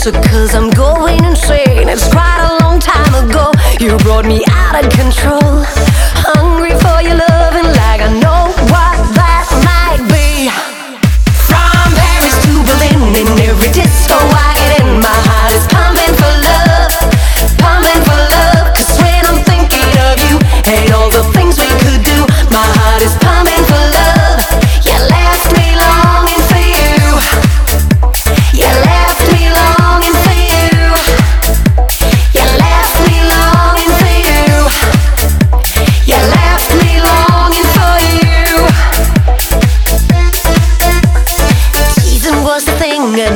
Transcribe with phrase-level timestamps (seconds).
[0.00, 1.88] closer cause I'm going insane.
[1.88, 3.52] It's quite a long time ago.
[3.80, 5.39] You brought me out of control.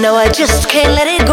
[0.00, 1.23] know I just can't let it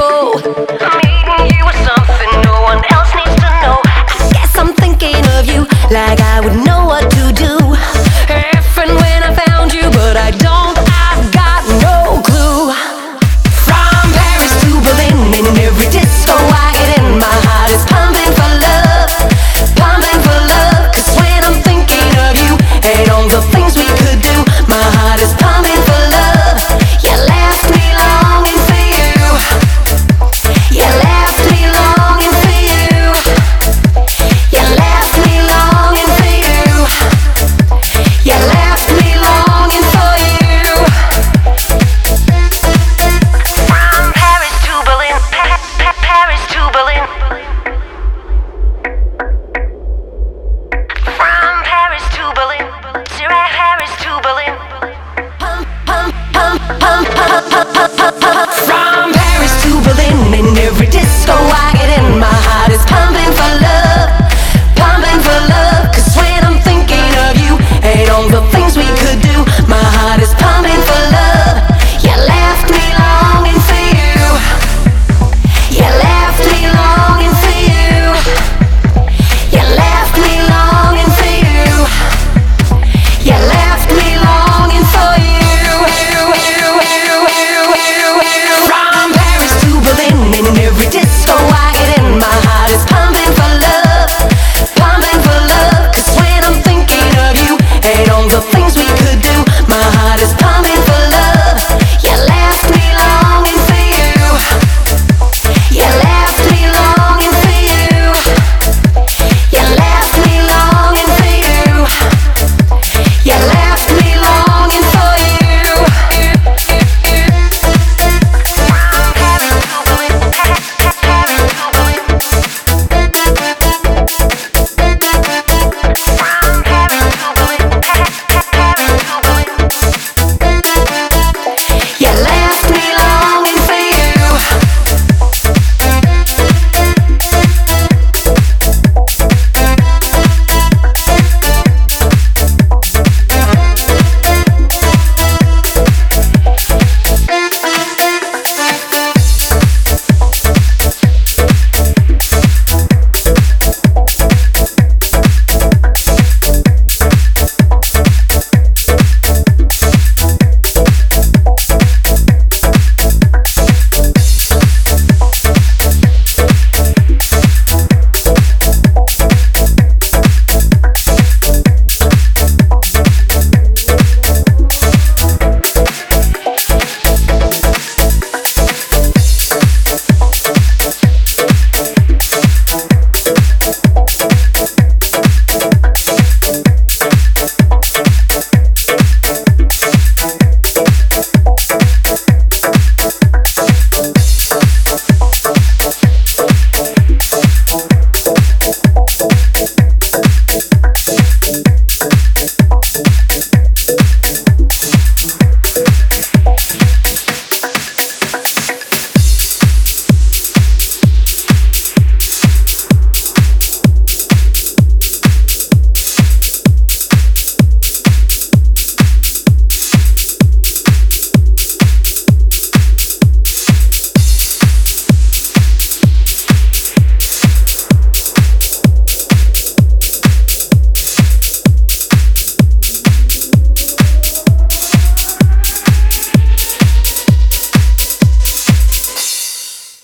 [98.62, 99.31] things we could do